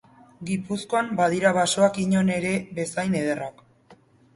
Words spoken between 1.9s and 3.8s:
inon ere bezain ederrak.